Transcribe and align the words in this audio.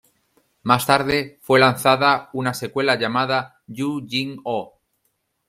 Más 0.63 0.87
tarde, 0.87 1.37
fue 1.43 1.59
lanzada 1.59 2.31
una 2.33 2.55
secuela 2.55 2.95
llamada 2.97 3.61
Yu-Gi-Oh! 3.67 4.79